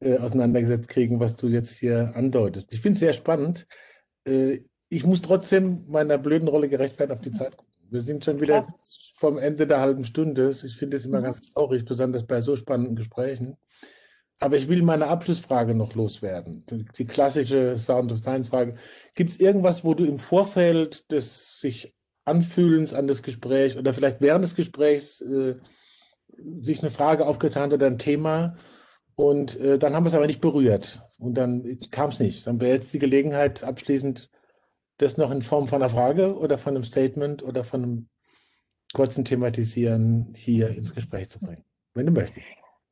[0.00, 2.72] äh, auseinandergesetzt kriegen, was du jetzt hier andeutest.
[2.72, 3.66] Ich finde es sehr spannend.
[4.24, 7.68] Äh, ich muss trotzdem meiner blöden Rolle gerecht werden, auf die Zeit gucken.
[7.90, 8.66] Wir sind schon wieder ja.
[9.14, 10.50] vom Ende der halben Stunde.
[10.50, 11.24] Ich finde es immer mhm.
[11.24, 13.56] ganz traurig, besonders bei so spannenden Gesprächen.
[14.40, 16.64] Aber ich will meine Abschlussfrage noch loswerden.
[16.96, 18.76] Die klassische Sound of Science Frage.
[19.14, 21.92] Gibt es irgendwas, wo du im Vorfeld des sich
[22.28, 25.56] Anfühlens an das Gespräch oder vielleicht während des Gesprächs äh,
[26.60, 28.56] sich eine Frage aufgetan oder ein Thema
[29.14, 32.46] und äh, dann haben wir es aber nicht berührt und dann kam es nicht.
[32.46, 34.30] Dann wäre jetzt die Gelegenheit abschließend,
[34.98, 38.08] das noch in Form von einer Frage oder von einem Statement oder von einem
[38.92, 41.64] kurzen Thematisieren hier ins Gespräch zu bringen,
[41.94, 42.46] wenn du möchtest.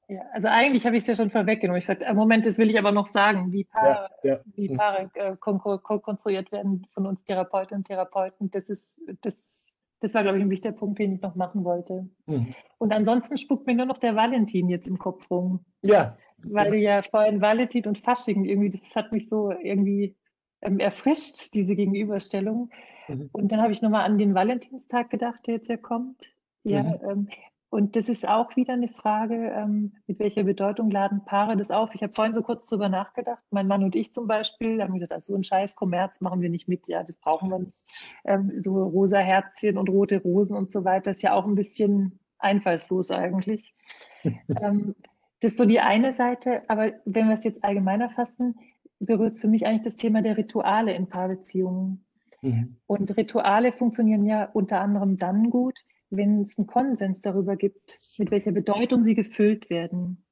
[0.09, 1.81] Ja, also eigentlich habe ich es ja schon vorweggenommen.
[1.81, 4.41] Ich sagte, Moment, das will ich aber noch sagen, wie Paare, ja, ja.
[4.55, 4.77] Wie mhm.
[4.77, 8.51] Paare äh, kon kon konstruiert werden von uns Therapeutinnen und Therapeuten.
[8.53, 9.67] Das ist, das,
[10.01, 12.09] das war, glaube ich, ein wichtiger Punkt, den ich noch machen wollte.
[12.27, 12.55] Mhm.
[12.79, 15.65] Und ansonsten spuckt mir nur noch der Valentin jetzt im Kopf rum.
[15.83, 16.17] Ja.
[16.39, 20.15] Weil du ja vorhin Valentin und Fasching irgendwie, das hat mich so irgendwie
[20.61, 22.71] ähm, erfrischt, diese Gegenüberstellung.
[23.09, 23.31] Mhm.
[23.33, 26.33] Und dann habe ich nochmal an den Valentinstag gedacht, der jetzt ja kommt.
[26.63, 26.99] Ja, mhm.
[27.09, 27.29] ähm,
[27.69, 31.95] und das ist auch wieder eine Frage, ähm, mit welcher Bedeutung laden Paare das auf?
[31.95, 33.45] Ich habe vorhin so kurz drüber nachgedacht.
[33.51, 36.49] Mein Mann und ich zum Beispiel haben gesagt, also so ein scheiß Kommerz machen wir
[36.49, 36.87] nicht mit.
[36.87, 37.85] Ja, das brauchen wir nicht.
[38.25, 42.21] Ähm, so rosa Herzchen und rote Rosen und so weiter ist ja auch ein bisschen
[42.39, 43.75] einfallslos eigentlich.
[44.25, 44.95] ähm,
[45.41, 46.63] das ist so die eine Seite.
[46.69, 48.59] Aber wenn wir es jetzt allgemeiner fassen,
[49.01, 52.05] berührt es für mich eigentlich das Thema der Rituale in Paarbeziehungen.
[52.43, 52.77] Mhm.
[52.87, 58.31] Und Rituale funktionieren ja unter anderem dann gut, wenn es einen Konsens darüber gibt, mit
[58.31, 60.25] welcher Bedeutung sie gefüllt werden.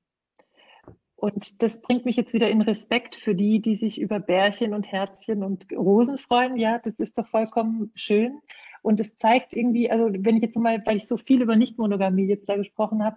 [1.16, 4.90] Und das bringt mich jetzt wieder in Respekt für die, die sich über Bärchen und
[4.90, 6.56] Herzchen und Rosen freuen.
[6.56, 8.40] Ja, das ist doch vollkommen schön.
[8.82, 12.26] Und es zeigt irgendwie, also wenn ich jetzt mal, weil ich so viel über Nichtmonogamie
[12.26, 13.16] jetzt da gesprochen habe,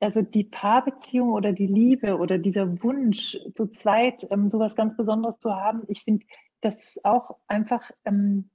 [0.00, 5.38] also die Paarbeziehung oder die Liebe oder dieser Wunsch, zu zweit ähm, sowas ganz Besonderes
[5.38, 6.24] zu haben, ich finde,
[6.62, 8.48] das ist auch einfach ähm,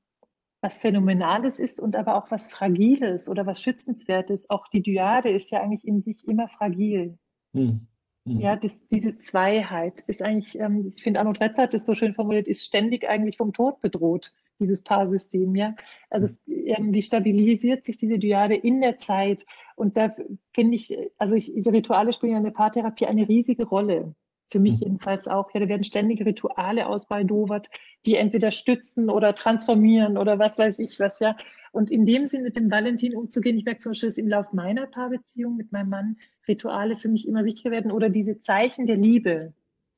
[0.62, 4.50] was Phänomenales ist und aber auch was Fragiles oder was Schützenswertes.
[4.50, 7.18] Auch die Dyade ist ja eigentlich in sich immer fragil.
[7.54, 7.88] Hm.
[8.26, 8.40] Hm.
[8.40, 12.14] Ja, das, diese Zweiheit ist eigentlich, ähm, ich finde, Arno Dretzer hat das so schön
[12.14, 15.56] formuliert, ist ständig eigentlich vom Tod bedroht, dieses Paarsystem.
[15.56, 15.76] Ja?
[16.10, 16.34] Also hm.
[16.34, 19.46] es, irgendwie stabilisiert sich diese Dyade in der Zeit.
[19.76, 20.14] Und da
[20.54, 24.14] finde ich, also ich, diese Rituale spielen ja in der Paartherapie eine riesige Rolle.
[24.52, 24.88] Für mich mhm.
[24.88, 25.54] jedenfalls auch.
[25.54, 27.70] Ja, da werden ständig Rituale ausbaldowert,
[28.06, 31.36] die entweder stützen oder transformieren oder was weiß ich was, ja.
[31.72, 34.54] Und in dem Sinn mit dem Valentin umzugehen, ich merke zum Beispiel, dass im Lauf
[34.54, 38.98] meiner Paarbeziehung mit meinem Mann Rituale für mich immer wichtiger werden oder diese Zeichen der
[38.98, 39.54] Liebe.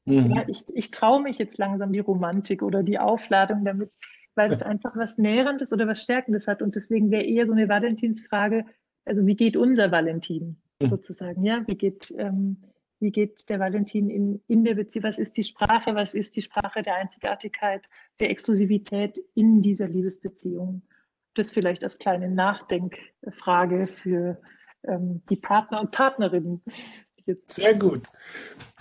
[0.06, 0.34] Mhm.
[0.36, 3.92] Ja, ich, ich traue mich jetzt langsam die Romantik oder die Aufladung damit,
[4.36, 6.62] weil es einfach was Nährendes oder was Stärkendes hat.
[6.62, 8.66] Und deswegen wäre eher so eine Valentinsfrage,
[9.06, 10.88] also wie geht unser Valentin mhm.
[10.88, 11.64] sozusagen, ja?
[11.68, 12.58] Wie geht, ähm,
[13.02, 16.42] wie geht der Valentin in, in der Beziehung, was ist die Sprache, was ist die
[16.42, 20.84] Sprache der Einzigartigkeit, der Exklusivität in dieser Liebesbeziehung.
[21.34, 24.40] Das vielleicht als kleine Nachdenkfrage für
[24.84, 26.62] ähm, die Partner und Partnerinnen.
[27.50, 28.08] Sehr gut.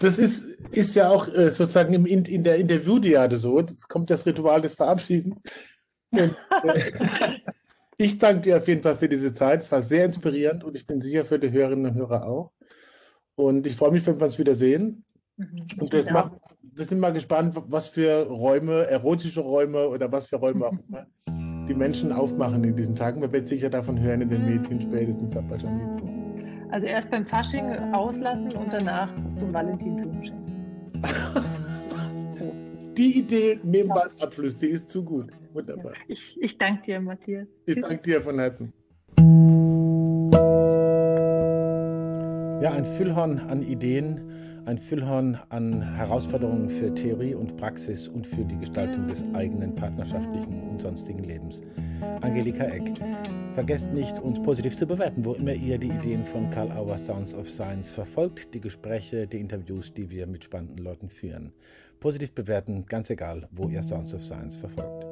[0.01, 3.61] Das ist, ist ja auch äh, sozusagen im, in, in der Interviewdiade so.
[3.61, 5.43] Es kommt das Ritual des Verabschiedens.
[6.11, 6.91] Und, äh,
[7.97, 9.63] ich danke dir auf jeden Fall für diese Zeit.
[9.63, 12.53] Es war sehr inspirierend und ich bin sicher für die Hörerinnen und Hörer auch.
[13.41, 15.05] Und ich freue mich, wenn wir uns wiedersehen.
[15.37, 16.33] Mhm, und wir, machen,
[16.75, 21.07] wir sind mal gespannt, was für Räume, erotische Räume oder was für Räume auch immer
[21.69, 23.21] die Menschen aufmachen in diesen Tagen.
[23.21, 25.45] Wir werden sicher davon hören in den Medien spätestens ab
[26.71, 31.03] Also erst beim Fasching auslassen und danach zum Valentinblumen schenken.
[32.97, 35.31] die Idee nehmen wir als Abschluss, die ist zu gut.
[35.53, 35.93] Wunderbar.
[36.09, 37.47] Ich, ich danke dir, Matthias.
[37.67, 38.73] Ich danke dir von Herzen.
[42.61, 44.21] Ja, ein Füllhorn an Ideen,
[44.67, 50.69] ein Füllhorn an Herausforderungen für Theorie und Praxis und für die Gestaltung des eigenen partnerschaftlichen
[50.69, 51.63] und sonstigen Lebens.
[52.21, 52.93] Angelika Eck.
[53.55, 57.35] Vergesst nicht, uns positiv zu bewerten, wo immer ihr die Ideen von Karl Auer Sounds
[57.35, 61.55] of Science verfolgt, die Gespräche, die Interviews, die wir mit spannenden Leuten führen.
[61.99, 65.07] Positiv bewerten, ganz egal, wo ihr Sounds of Science verfolgt.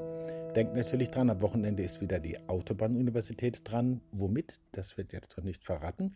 [0.55, 4.03] Denkt natürlich dran, am Wochenende ist wieder die Autobahnuniversität dran.
[4.13, 4.61] Womit?
[4.73, 6.15] Das wird jetzt noch nicht verraten.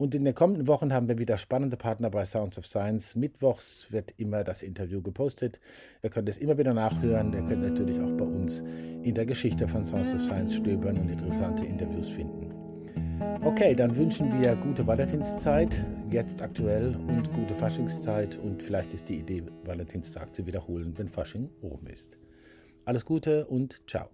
[0.00, 3.16] Und in den kommenden Wochen haben wir wieder spannende Partner bei Sounds of Science.
[3.16, 5.60] Mittwochs wird immer das Interview gepostet.
[6.02, 7.34] Ihr könnt es immer wieder nachhören.
[7.34, 8.64] Ihr könnt natürlich auch bei uns
[9.02, 12.50] in der Geschichte von Sounds of Science stöbern und interessante Interviews finden.
[13.44, 18.38] Okay, dann wünschen wir gute Valentinszeit, jetzt aktuell, und gute Faschingszeit.
[18.38, 22.16] Und vielleicht ist die Idee, Valentinstag zu wiederholen, wenn Fasching rum ist.
[22.86, 24.08] Alles Gute und ciao.